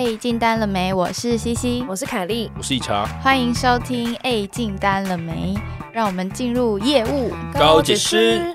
[0.00, 0.94] 哎，进单了没？
[0.94, 4.16] 我是西西，我是凯莉，我是一茶，欢迎收听。
[4.22, 5.54] 哎，进单了没？
[5.92, 8.50] 让我们进入业务高解师。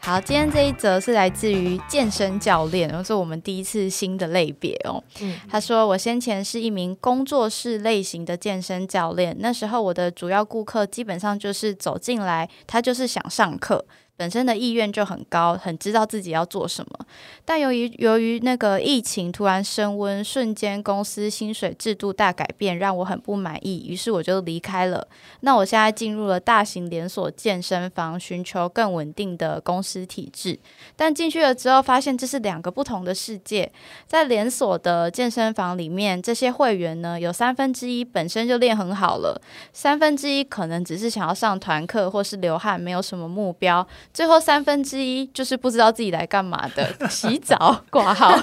[0.00, 5.00] 好，今天这一则是来自于健身教练，然后是我们第一次新的类别哦。
[5.48, 13.84] 他说，我先前是一名工作室类型的健身教练，那时候我的主要顾客基本上就是走进来，他就是想上课。
[14.18, 17.06] 本身的意愿就很高，很知道自己要做什么，
[17.44, 25.06] 但由于由于那个疫情突然升温，瞬间公司薪水制度大改变，让我很不满意，于是我就离开了。
[25.42, 30.58] 那我现在进入了大型连锁健身房，寻求更稳定的公司体制。
[30.96, 33.70] 但进去了之后，发现这是两个不同的世界。
[34.08, 39.40] 在连锁的健身房里面，这些会员呢，有三分之一本身就练很好了，
[39.72, 43.86] 三分之一可能只是想要上团课或是流汗，没有什么目标。
[44.18, 48.36] 最后三分之一就是不知道自己来干嘛的，洗澡挂号。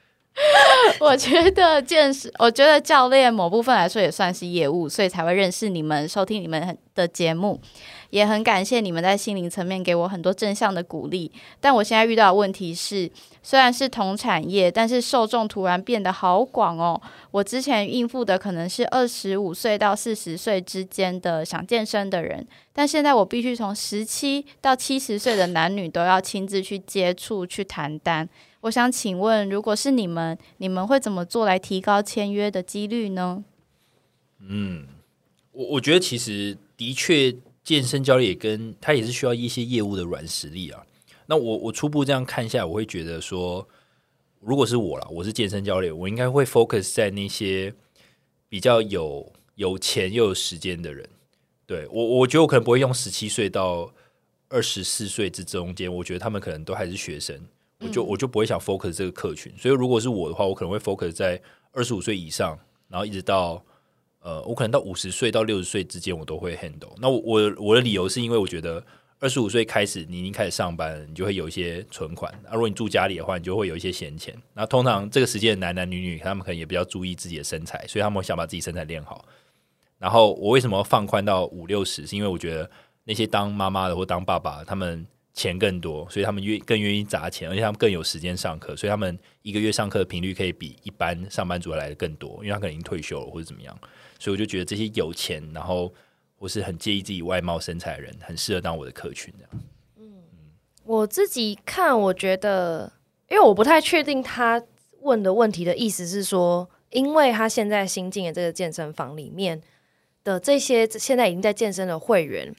[1.00, 7.58] 我觉得健身，我觉得教练某部分来说也算是业务，所以才会认识你们，收听你们的节目。
[8.14, 13.10] 也很感谢你们在心灵层面给我很多正向的鼓励，但我现在遇到的问题是，
[13.42, 17.02] 虽然是同产业，但是受众突然变得好广哦。
[17.32, 28.28] 我之前应付的可能是二十五岁到四十岁之间的想健身的人，但现在我必须从十七到七十岁的男女都要亲自去接触、去谈单。
[28.60, 33.42] 我想请问，如果是你们，你们会怎么做来提高签约的几率呢？
[34.38, 34.86] 嗯，
[35.50, 37.34] 我我觉得其实的确。
[37.64, 40.84] 健身教练也跟他也是需要一些业务的软实力啊。
[41.26, 43.66] 那我我初步这样看下来，我会觉得说，
[44.40, 47.72] 如果是我啦，我是健身教练，我应该会 focus 在那些
[48.46, 51.08] 比较有有钱又有时间的人。
[51.64, 53.90] 对我，我觉得我可能不会用十七岁到
[54.50, 57.40] 二十四岁之中间，我觉得他们可能都还是学生，
[57.80, 59.50] 我就我就不会想 focus 这个客群。
[59.56, 61.40] 所以如果是我的话，我可能会 focus 在
[61.72, 63.64] 二十五岁以上，然后一直到。
[64.24, 66.94] 呃，我可能到五十岁到六十岁之间，我都会 handle。
[66.96, 68.82] 那我我我的理由是因为我觉得
[69.20, 72.32] 二十五岁开始，你已经开始上班，你就会有一些存款。
[72.42, 74.34] 那如果你住家里的话，你就会有一些闲钱。
[74.54, 79.26] 那通常这个时间的男男女女，他们可能也比较注意自己的身材，所以他们想把自己身材练好。
[79.98, 82.06] 然后我为什么放宽到五六十？
[82.06, 82.70] 是因为我觉得
[83.04, 93.78] 那些当妈妈的或当爸爸，他们钱更多，所以他们愿更愿意砸钱，而且他们更有时间上课，所以他们一个月上课的频率可以比一般上班族来的更多，因为他可能已经退休了或者怎么样。
[94.18, 95.92] 所以我就觉得这些有钱，然后
[96.38, 99.32] 我是很介意自己外貌身材的人，很适合当我的客群。
[99.38, 99.50] 这样，
[99.96, 100.22] 嗯，
[100.84, 102.92] 我自己看，我觉得，
[103.28, 104.62] 因为我不太确定他
[105.00, 109.60] 问的问题的意思是说，因为他现在新进的这个健身房里面
[110.22, 112.54] 的这些现在已经在健身的会员，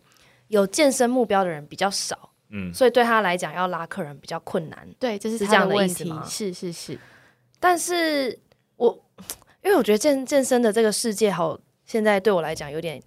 [0.50, 4.88] 有健身目标的人比较少，嗯，所以对他来讲要拉客人比较困难。
[5.00, 6.24] 对，这是这样的意思吗？
[6.28, 7.00] 是是是，
[7.60, 8.40] 但是
[8.78, 9.05] 我。
[9.66, 13.02] 因为我觉得健健身的这个世界好，现在对我来讲有点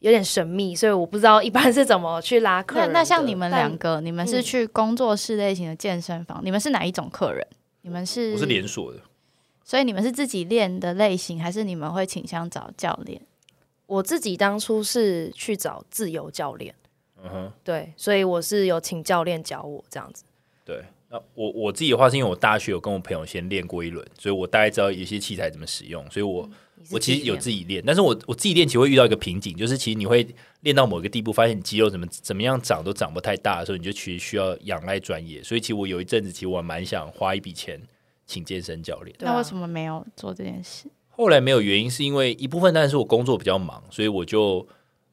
[0.00, 2.92] 有点神秘，所以我不知道一般是怎么去拉客人。
[2.92, 7.46] 那像你们两个，你们是去工作室类型的健身房，你们是哪一种客人？
[7.80, 9.00] 你们是我是连锁的，
[9.64, 13.20] 所以你们是自己练的类型，还是你们会倾向找教练？
[13.86, 16.74] 我自己当初是去找自由教练，
[17.24, 20.24] 嗯哼，对，所以我是有请教练教我这样子，
[20.66, 20.84] 对。
[21.12, 26.48] 那我我自己的话，是因为我大学有跟我朋友先练过一轮，所以我大概知道有些器材怎么使用，所以我
[26.90, 30.26] 我其实有自己练，但是我我自己练其实会遇到一个瓶颈，就是其实你会
[30.62, 37.78] 练到某一个地步，发现你肌肉怎么怎么样长都长不太大的时候，你就其实需要仰赖专业，所以其实我有一阵子其实我蛮想花一笔钱
[38.24, 39.14] 请健身教练。
[39.20, 40.88] 那为什么没有做这件事？
[41.10, 44.66] 后来没有原因，是因为一部分当然是我工作比较忙，所以我就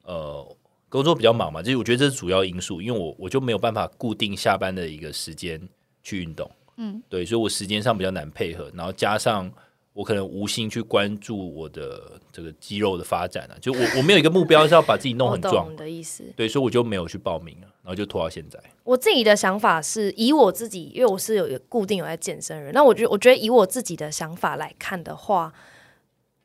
[0.04, 0.56] 呃
[0.88, 5.60] 工作比较忙嘛，就是我觉得这是主要因素，因为我我就没有办法固定下班的一个时间。
[6.10, 9.50] 去运动，嗯，对，所以我时间上比较难配合，然后加上
[9.92, 18.58] 我可能无心去关注我的这个肌肉的发展啊，就我我没有一个目标是要把自己弄很 壮的意思，对，所以我就没有去报名了，然后就拖到现在。
[18.84, 25.52] 我自己的想法是以我自己，因为我是有固定有在健身人，那我觉得我觉得以我自己的想法来看的话，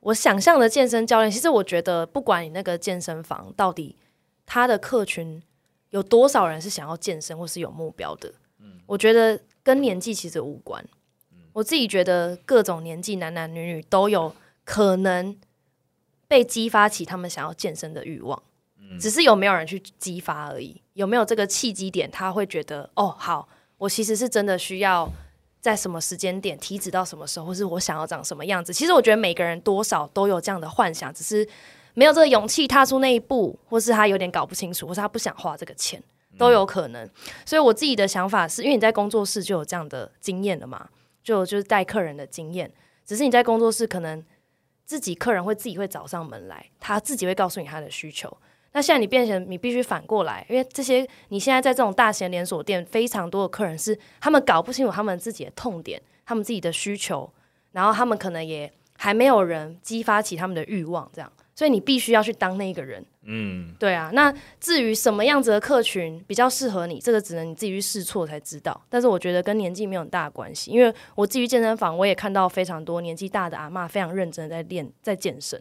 [0.00, 3.96] 我想象的健身教练，其实我觉得不管你那个健身房到底
[4.44, 5.42] 他的客群
[5.90, 8.34] 有多少人是想要健身或是有目标的。
[8.60, 10.86] 嗯我觉得跟年纪其实无关，
[11.52, 14.32] 我自己觉得各种年纪男男女女都有
[14.62, 15.36] 可能
[16.28, 18.40] 被激发起他们想要健身的欲望，
[19.00, 20.80] 只是有没有人去激发而已。
[20.92, 25.10] 有没有这个契机点，他会觉得哦，好，我其实是真的需要
[25.60, 28.72] 在什么时间点体脂到什么时候，或是我想要长什么样子。
[28.72, 31.44] 其实我觉得每个人多少都有这样的幻想，只是
[31.94, 36.00] 没有这个勇气踏出那一步，或是他有点搞不清楚，或是他不想花这个钱。
[36.38, 37.08] 都有可能，
[37.44, 40.88] 所以我自己的想法是，因为你在工作室就有这样的经验了嘛，
[41.22, 42.70] 就就是带客人的经验，
[43.04, 44.22] 只是你在工作室可能
[44.84, 48.36] 自己客人会自己会找上门来，他自己会告诉你他的需求。
[48.72, 57.32] 那现在你变成你必须反过来，因为这些你现在在这种大型连锁店，非常多的客人是他们搞不清楚他们自己的痛点，他们自己的需求，
[57.72, 61.32] 然后他们可能也还没有人激发起他们的欲望，这样。
[61.56, 64.10] 所以你必须要去当那个人，嗯，对啊。
[64.12, 64.30] 那
[64.60, 68.78] 至于什么样子的客群比较适合你，这个只能你自己去试错才知道。
[68.90, 75.58] 但是我觉得跟年纪没有很大的关系，因为我自己健身房我也看到非常多年纪大的阿妈非常认真的在练在健身，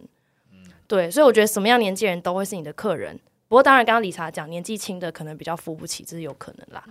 [0.51, 1.09] 嗯，对。
[1.09, 3.17] 所以我觉得什么样年纪人都会是你的客人。
[3.47, 6.83] 不过当然，刚刚理查讲年纪轻的可能比较扶不起，这是有可能啦。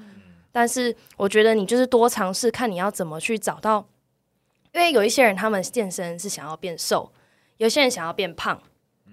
[0.51, 3.87] 但是我觉得你就是多尝试，看你要怎么去找到，
[4.73, 7.13] 因为有一些人他们健身是想要变瘦，
[7.59, 8.59] 有些人想要变胖。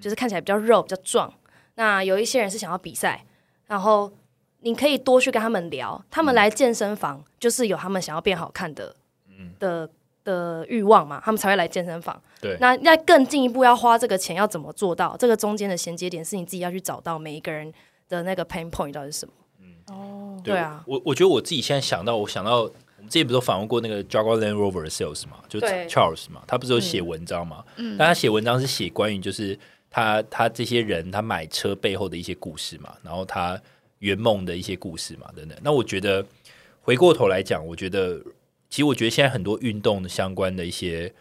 [0.01, 1.31] 就是看起来比较肉、比较壮。
[1.75, 3.23] 那有一些人是想要比赛，
[3.67, 4.11] 然后
[4.59, 6.03] 你可以多去跟他们聊。
[6.11, 8.93] 他们来健身房就是有他们想要变好看的，
[9.29, 9.89] 嗯的
[10.25, 12.21] 的欲望嘛，他们才会来健身房。
[12.41, 12.57] 对。
[12.59, 15.15] 那那更进一步要花这个钱，要怎么做到？
[15.17, 17.73] 这个中间的衔接点是你自己要去找到每一个人
[18.09, 19.33] 的那个 pain point 到底是什么？
[19.61, 20.83] 嗯，哦，对啊。
[20.85, 27.63] 我我觉得我自己现在想到，我想到我们之前不是都访问过那个 Jaguar Land Rover 的 sales 嘛，就是 Charles 嘛，他不是有写文章嘛？
[27.77, 27.95] 嗯。
[27.97, 29.57] 但他写文章是写关于就是。
[29.93, 33.61] 他他这些人，他买车背后的一些故事嘛，然后他
[33.99, 35.57] 圆梦的一些故事嘛，等等。
[35.61, 36.25] 那我觉得
[36.81, 38.17] 回过头来讲，我觉得
[38.69, 41.13] 其实我觉得现在很多运动相关的一些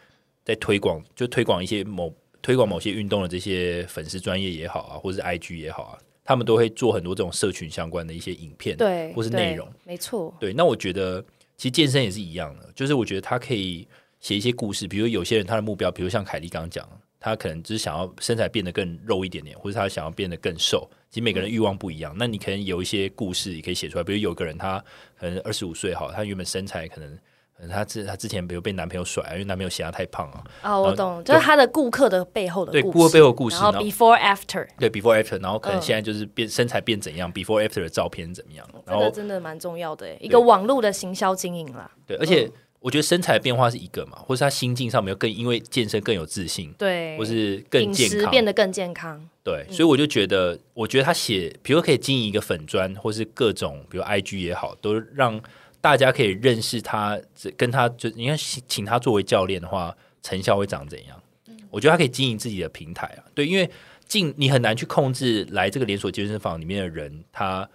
[0.44, 10.32] 在推广，就推广一些某推广某些运动的这些粉丝专业也好啊，或者是 IG 也好啊，他们都会做很多这种社群相关的一些影片，对，或是内容，没错。
[10.38, 11.20] 对，那我觉得
[11.56, 13.86] 其实健身也是一样的，就是我觉得他可以
[14.20, 16.88] 写一些故事，比如有些人他的目标，比如像凯莉刚刚讲。
[17.20, 20.88] 他可能只是想要身材变得更肉一点点，或者他想要变得更瘦。
[21.10, 22.14] 其实每个人欲望不一样。
[22.16, 24.82] 那你可能有一些故事也可以写出来，比如有个人他
[25.18, 27.18] 可能二十五岁好，他原本身材可能，
[27.54, 30.44] 可能他之他之前比如被男朋友甩，因为男朋友嫌他太胖啊。
[30.62, 38.66] 哦，我懂，就是他的顾客的背后的对顾客背后故事，然后 before after 对 before after，然后可能现在就是变身材变怎样，before after 的照片怎么样？
[38.86, 41.90] 这个真的蛮重要的，一个网络的行销经营啦。
[42.06, 42.50] 对，而且。
[42.80, 55.38] 我觉得身材变化是一个嘛，或是他心境上面更因为健身更有自信，对，或是更健康，变得更健康，对，所以我就觉得，我觉得他写，比如可以经营一个粉砖，或是各种，比如 IG 也好，都让
[55.82, 57.20] 大家可以认识他，
[57.54, 58.36] 跟他就你看，
[58.66, 61.22] 请他作为教练的话，成效会长怎样？
[61.70, 63.68] 我觉得他可以经营自己的平台啊，对，因为
[64.08, 67.68] 进你很难去控制来这个连锁健身房里面的人，他。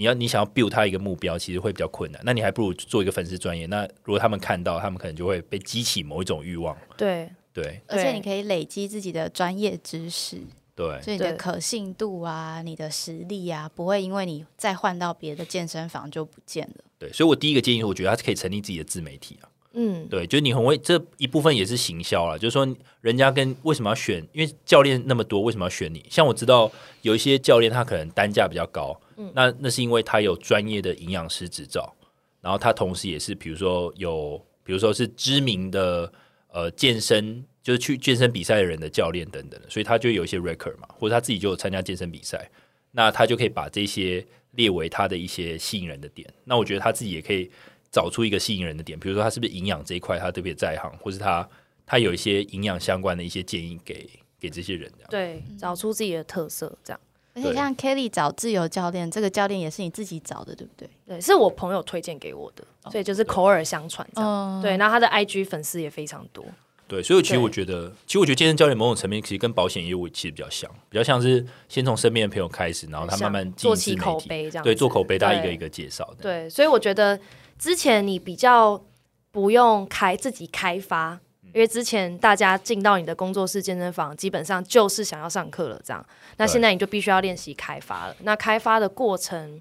[0.00, 2.18] 你要你想要 build 他一个目标，其实会比较困难。
[2.24, 3.66] 那你还不如做一个粉丝专业。
[3.66, 6.74] 那如果他们看到，他们可能就会被激起某一种欲望。
[6.96, 10.38] 对对，而且你可以累积自己的专业知识。
[10.74, 16.76] 对，所以你的可信度啊，你的实力啊，不会因为你再换到别的健身房就不见了。
[16.98, 19.48] 对，所以我第一个建议，我觉得他是可以成立自己的自媒体啊。
[19.74, 22.66] 嗯，对，就是你很会这一部分也是行销了，就是说
[23.02, 24.26] 人家跟为什么要选？
[24.32, 26.02] 因为教练那么多，为什么要选你？
[26.08, 28.98] 像我知道有一些教练他可能单价比较高。
[29.34, 31.94] 那那是因为他有专业的营养师执照，
[32.40, 36.12] 然后他同时也是，比如说有，比如说是知名的
[36.48, 42.50] 呃健身，就是去健身比赛的人的教练等等，所以他就有一些 record 嘛，或者他自己就有参加健身比赛，
[42.92, 46.28] 那他就可以把这些列为他的一些吸引人的点。
[46.44, 47.50] 那我觉得他自己也可以
[47.90, 51.48] 找出一个吸引人的点，比如说他是不是营养这一块他特别在行，或是他
[51.84, 57.00] 他有一些营养相关的一些建议给给这些人这样，对，找出自己的特色这样。
[57.34, 60.88] 而且像 Kelly 找自由教练，这个教练也是你自己找的，对不对？
[61.06, 64.60] 对，是我朋友推荐给我的，所以就是口耳相传这样。
[64.60, 66.44] 对，那他的 IG 粉丝也非常多。
[66.88, 74.64] 对，所以其实我觉得，其实我觉得健身教练某种层面其实跟保险业务其实比较像，比较像是先从身边的朋友开始，然后他慢慢做起口碑这样。
[74.64, 76.12] 对，做口碑，大家一个一个介绍。
[76.20, 77.20] 对，所以我觉得
[77.56, 78.82] 之前你比较
[79.30, 81.20] 不用开自己开发。
[81.52, 86.04] 因为之前大家进到你的工作室健身房，基本上就是想要上课了，这样。
[86.36, 88.16] 那现在你就必须要练习开发了。
[88.20, 89.60] 那开发的过程，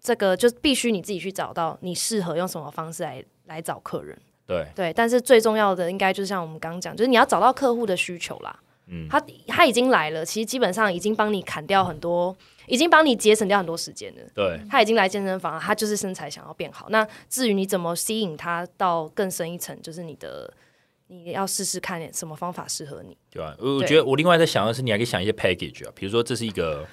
[0.00, 4.16] 这个就必须你自己去找到你适合用什么方式来来找客人。
[4.46, 8.58] 对对，但是最重要的应该就是像我们刚刚讲，就是你要找到客户的需求啦。
[8.86, 12.36] 嗯，他他已经来了，其实基本上已经帮你砍掉很多，
[12.66, 14.22] 已经帮你节省掉很多时间了。
[14.34, 16.86] 对，他已经来健身房，他就是身材想要变好。
[16.90, 20.52] 那至于你怎么吸引他到更深一层，就是你的。
[21.06, 23.56] 你要试试看什么方法适合你，对吧？
[23.60, 26.86] 我觉得我另外在想的是，你还可以想一些 package 啊，比如说这是一个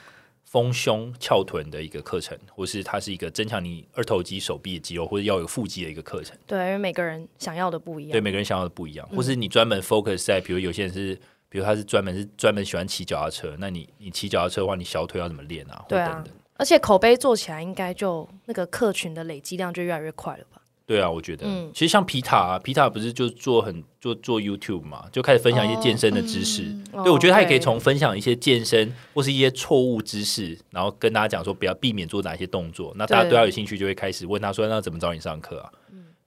[0.43, 6.37] 丰胸翘臀的一个课程，或是它是一个增强你二头肌、手臂的肌肉，或者要有腹肌的一个课程。
[6.45, 8.11] 对，因为每个人想要的不一样。
[8.11, 11.15] 对，每个人想要的不一样，或是你专门 focus 在，比如有些人是，
[11.47, 15.85] 比如他是专门是专门喜欢骑脚踏车，那你你骑脚踏车的话，你小腿要怎么练啊？
[15.87, 16.23] 对啊。
[16.57, 20.60] 而且口碑做起来，应该就那个客群的累积量就越来越快了吧？
[20.91, 26.63] 对啊，我觉得，嗯其实像皮塔、啊，皮塔不是就做很做做 YouTube 嘛，就开始分享一些健身的知识。
[26.91, 32.91] 哦对，我觉得他也可以对从分享一些健身或是一些错误知识，然后跟大家讲说不要避免做哪些动作。
[32.97, 35.71] 那大家对对他有兴趣，就会开始问他说：“那怎么找你上课啊？”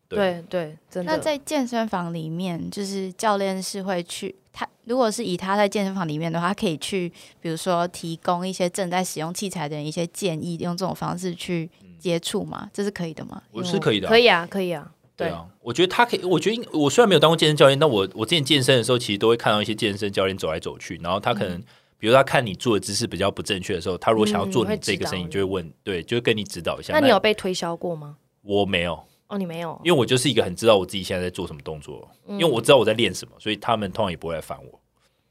[0.09, 1.13] 对对对，真的。
[1.13, 11.69] 那在健身房里面，就是教练是会去他，如果是以他在健身房里面的话，他可以去，比如说提供一些正在使用器材的人一些建议，用这种方式去
[11.99, 13.43] 接触嘛，这是可以的吗？
[13.51, 16.23] 我是可以的啊、可以啊，可以啊，对对啊，我觉得他可以。
[16.25, 21.59] 我觉得我虽然没有当过健身教练，但我我之前健身的时候，其实都会看到一些健身教练走来走去，然后他可能，
[21.99, 26.93] 比如他看你做的姿势比较不正确的时候，他如果想要做你这个声音，就会问，对，就会跟你指导一下。
[26.93, 28.17] 那你有被推销过吗？
[28.43, 29.03] 我没有，
[29.35, 34.81] 哦，你没有，因为我就是一个很知道我自己现在在做什么动作，因为我知道我在练什么，所以他们通常也不会来烦我。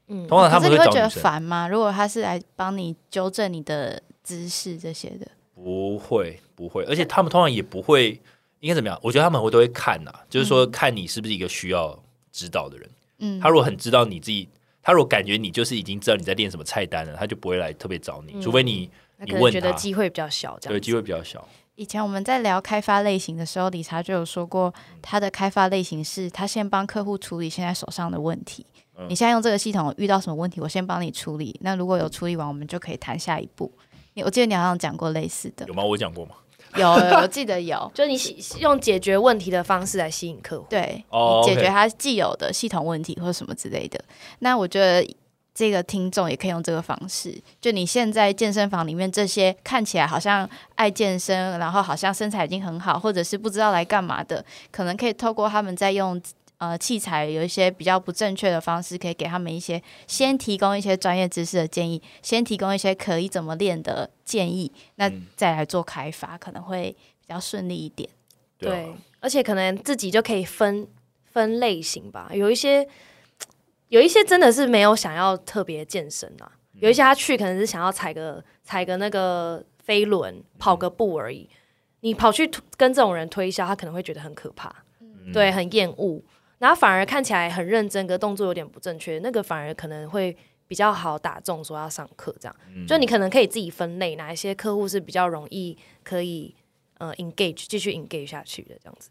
[0.08, 1.66] 嗯通常他们会觉得烦吗？
[1.66, 8.20] 如果他是来帮你纠正你的姿势这些的，不会不会，而且他们通常也不会，
[8.60, 9.00] 应该怎么样？
[9.02, 11.98] 我觉得他们会都会看呐、就是说看你是不是一个需要
[12.30, 12.90] 指导的人。
[13.20, 14.46] 嗯，他如果很知道你自己，
[14.82, 21.48] 他如果感觉你就是已经知道你在练什么菜单了，他就不会来特别找你，除非你那可能觉得你问他机会比较小，这样对机会比较小。
[21.76, 28.64] 以前我们在聊开发类型的时候，理查就有说过，他的开发类型是他先帮客户处理现在手上的问题。
[28.96, 31.58] 嗯你现在用这个系统遇到什么问题，我先帮你处理。
[31.62, 33.72] 那如果有处理完，我们就可以谈下一步。
[34.12, 35.82] 你我记得你好像讲过类似的，有吗？
[35.82, 36.36] 我讲过吗？
[36.76, 37.90] 有，我记得有。
[37.92, 38.16] 就是你
[38.60, 40.66] 用解决问题的方式来吸引客户。
[40.70, 41.04] 对，
[41.44, 44.00] 解决他既有的系统问题或者什么之类的。
[44.38, 45.04] 那我觉得
[45.54, 56.20] 这个听众也可以用这个方式，就你现在健身房里面这些看起来好像爱健身，然后好像身材已经很好，或者是不知道来干嘛的，可能可以透过他们在用。
[56.58, 68.08] 呃，器材有一些比较不正确的方式，可以给他们一些先提供一些专业知识的建议，先提供一些可以怎么练的建议，那嗯再来做开发，可能会比较顺利一点。
[68.56, 70.86] 对，而且可能自己就可以分
[71.24, 72.30] 分类型吧。
[72.32, 72.86] 有一些
[73.94, 81.48] 有一些真的是没有想要特别健身啊，有一些他去可能是想要踩个踩个那个飞轮，跑个步而已。
[82.00, 86.20] 你跑去跟这种人推销，他可能会觉得很可怕，嗯对，很厌恶。
[86.58, 90.36] 然后反而看起来很认真，个动作有点不正确，那个反而可能会
[90.66, 92.56] 比较好打中说要上课这样。
[92.74, 96.52] 嗯就你可能可以自己分类，哪一些客户是比较容易可以
[96.98, 99.10] 呃 engage 继续 engage 下去的这样子。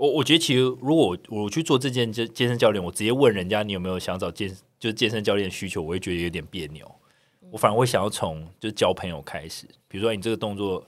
[0.00, 6.90] 我我觉得其实如果我我去做这件健健身教练，我直接问人家你有没有想找健就是健身教练需求，我会觉得有点别扭。
[7.50, 10.82] 我反而会想要从就是交朋友开始，比如说你这个动作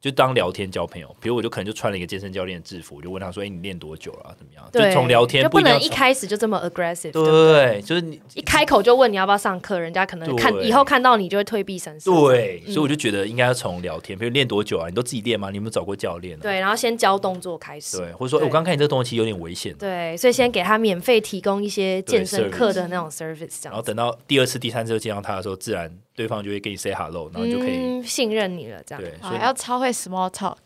[0.00, 12.10] 就当聊天交朋友，比如我就可能就穿了一个健身教练的制服，我就问他说：“哎、你练多久了、怎么样？”就对，从聊天就不能一开始就这么 aggressive，对就是你一开口就问你要不要上课，人家可能看以后看到你就会退避三舍。
[12.10, 14.88] 对，所以我就觉得应该要从聊天，比如练多久啊？
[14.88, 15.50] 你都自己练吗？
[15.50, 16.40] 你有没有找过教练、啊？
[16.40, 17.98] 对，然后先教动作开始。
[17.98, 29.02] 对，或者说、我刚看你这个动作其实有点危险，对，所以先给他免费提供一些健身对课的那种 service，这样，然后等到第二次、第三次见到他的时候，自然对方就会跟你 say hello，然后就可以、嗯信任你了，这样。
[29.02, 30.56] 对，啊所以要超会 small talk。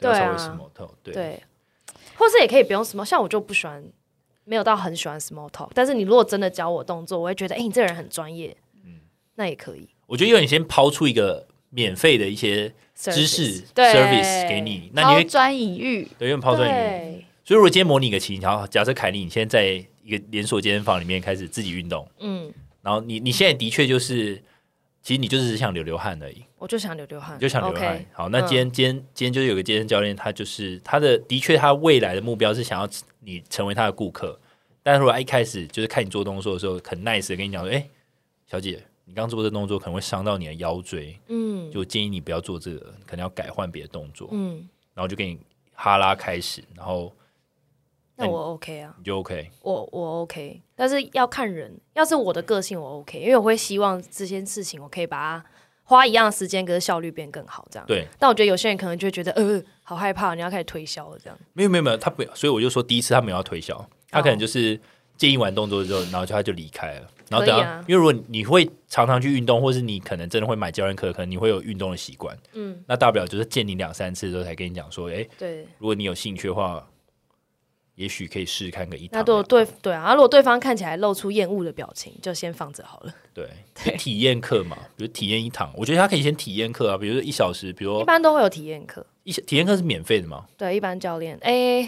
[0.00, 0.58] 要稍微对啊。
[0.58, 1.14] small talk，对。
[1.14, 1.42] 对，
[2.16, 3.82] 或是也可以不用 small，像我就不喜欢，
[4.44, 9.00] 没有到很喜欢 small talk，但是你如果真的教我动作，我会觉得，哎、你这个人很专业，嗯。
[9.34, 9.88] 那也可以。
[10.06, 16.78] 我觉得因为你先抛出一个免费的一些知识 Service，给你，那你会抛砖引玉，对，因为抛砖引玉。
[16.78, 22.52] 对，所以如果今天模拟一个情，然后假设凯莉你现在在一个连锁健身房里面开始自己运动，嗯，
[22.82, 24.42] 然后你你现在的确就是，
[25.02, 26.44] 其实你就是想流流汗而已。
[26.58, 28.04] 我就想流流汗，你就想流汗。
[28.12, 32.88] 好，那嗯今天、今天今天就有个健身教练，他就是他的的确他未来的目标是想要
[33.20, 34.38] 你成为他的顾客，
[34.82, 37.86] 但如果他一开始就是看你做动作的时候，很 nice 的跟你讲说，哎、
[38.46, 41.70] 小姐，你刚做这动作可能会伤到你的腰椎，嗯。
[41.70, 45.38] 就建议你不要做这个，可能要改换别的动作，嗯，然后就给你
[45.72, 47.12] 哈拉开始，然后
[48.20, 49.50] 那我 OK 啊，你就 OK。
[49.62, 55.44] 我我 OK，但是要看人，要是我的个性我 OK，因为我会希望这件事情我可以把它
[55.84, 57.86] 花一样的时间，可是效率变更好这样。
[57.86, 61.38] 对，但我觉得有些人可能就会觉得，呃，好害怕，你要开始推销了这样。
[61.52, 64.78] 没有没有没有，他不，所以我就说第一次他没有要推销，他可能就是
[65.16, 67.08] 建议完动作之后，然后就他就离开了。
[67.28, 75.62] 然后等到，可以啊因为如果你会常常去运动，或是你可能真的会买教练课，可能你会有运动的习惯，嗯，那大不了就是见你两三次之后才跟你讲说，哎，对。
[75.78, 76.84] 如果你有兴趣的话，
[78.00, 79.20] 也许可以试试看个一堂。
[79.20, 83.14] 那如果对对啊，如果对方看起来露出厌恶的表情，就先放着好了。
[83.34, 91.82] 对就体验课嘛， 比如体验一堂，我觉得他可以先体验课啊，比如说一小时，比如一般都会有体验课，一体验课是免费的吗，对，一般教练，哎、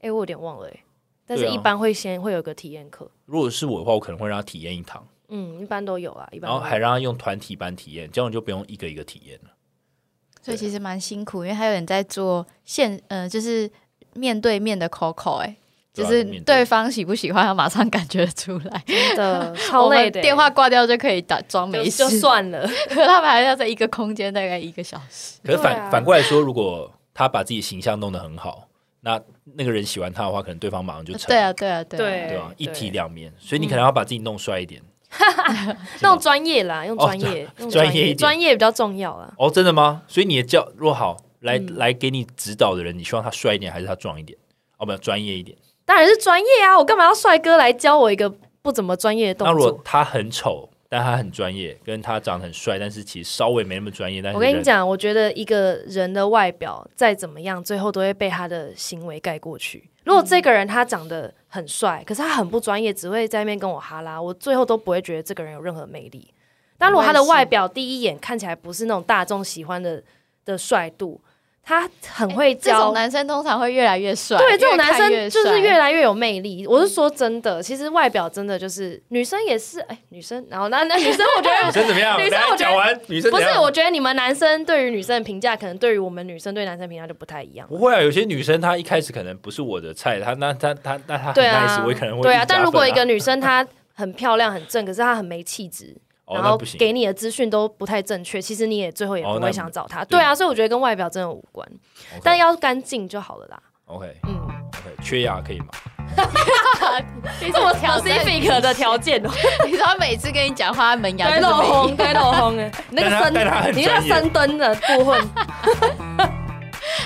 [0.00, 0.80] 哎、我有点忘了哎、
[1.24, 9.50] 但是一般会先会有个体验课，如果是我的话，我可能会让他体验一堂，嗯，一般都有啊，一般然后还让他用团体班体验，这样就不用一个一个体验了。
[10.40, 13.70] 所以其实蛮辛苦，因为还有人在做线，呃，就是
[14.18, 15.56] 面对面的 Coco，哎，
[15.94, 18.82] 就是面对对方喜不喜欢，要马上感觉出来。
[18.86, 22.68] 真的 超我累的，们电话挂掉就可以打装没事，就就算了。
[22.88, 25.38] 可 他们还要在一个空间大概一个小时。
[25.44, 28.68] 可是反、啊反过来说，如果他把自己形象弄得很好，
[29.00, 29.20] 那
[29.54, 32.02] 那个人喜欢他的话，可能对方马上就成，对啊，对啊，对啊。
[32.02, 32.52] 对对吧？
[32.56, 34.82] 一对体两面，所以你可能要把自己弄帅一点。
[36.02, 39.32] 那种专业啦，用哦专业，用专业专业比较重要啊。
[39.38, 40.02] 哦，真的吗？
[40.06, 44.38] 所以你的教若好来、嗯来给你指导的人，你希望他帅一点还是他壮一点？
[44.78, 45.56] 哦，没有专业一点。
[45.84, 48.28] 当然是专业啊，我干嘛要帅哥来教我一个
[48.62, 49.54] 不怎么专业的动作？
[49.54, 59.90] 那如果他很丑，但他很专业，跟他长得很帅，但是其实稍微没那么专业，但是，我跟你讲，我觉得一个人的外表再怎么样，最后都会被他的行为盖过去。
[60.04, 66.32] 如果这个人他长得很帅，可是他很不专业，只会在那边跟我哈拉，我最后都不会觉得这个人有任何魅力。
[66.78, 70.02] 但如果他的外表第一眼看起来不是那种大众喜欢的
[70.44, 71.20] 的帅度，
[71.68, 76.66] 他很会教这种男生通常会越来越帅，对，这种男生就是越来越有魅力。
[76.66, 82.18] 我是说真的，其实外表真的就是女生也是，哎，女生，然后那那女生，我觉得女得生怎么样？
[82.18, 87.68] 女生我觉得讲完，女生不是，我觉得你们男生对于女生的评价，可能对于我们女生对男生评价就不太一样。
[87.68, 92.46] 不会啊，有些女生她一开始可能不是我的菜，她那她她那她很对 nice，、啊，我也可能会对啊。
[92.48, 100.04] 但如果一个女生她很漂亮很正，可是她很没气质，哦然后给你的资讯都不太正确，其实你也最后也不会想找他。
[100.04, 100.18] 对。
[100.18, 101.66] 对啊，所以我觉得跟外表真的无关，
[102.22, 103.62] 但要干净就好了啦。
[103.86, 104.34] OK 嗯
[104.68, 105.66] ，OK，缺牙可以吗？
[107.40, 109.30] 这么 specific 的条件哦，
[109.64, 113.32] 你知道每次跟你讲话，他门牙该就是没漏红，该漏红哎，你 那个深
[113.74, 115.28] 你那个深蹲的部分，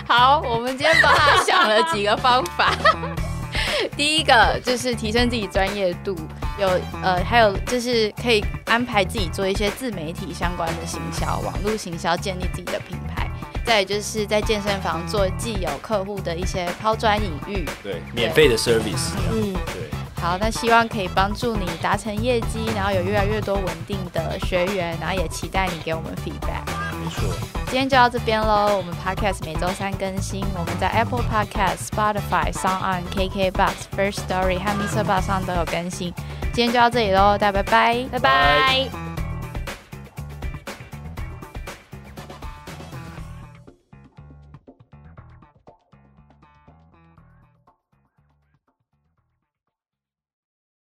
[0.09, 2.75] 好，我们今天帮他想了几个方法。
[3.97, 6.17] 第一个就是提升自己专业度，
[6.59, 6.69] 有
[7.02, 13.29] 呃，还有就是可以安排自己做一些自媒体相关的行销、网络行销，建立自己的品牌。
[13.67, 17.69] 再来就是在健身房做既有客户的一些抛砖引玉。
[17.83, 26.64] 对，免费的 service，嗯，对，好，那希望可以帮助你达成业绩，然后有越来越多稳定的学员，然后也期待你给我们 feedback。
[26.99, 27.29] 没错。
[27.66, 28.77] 今天就到这边喽。
[28.79, 35.05] 我们 Podcast 每周三更新，我们在 Apple Podcast、Spotify、Sound On、KKBox、First Story 和 Mr.
[35.05, 36.12] Bus 上都有更新。
[36.53, 39.02] 今天就到这里喽，大家拜拜，拜拜。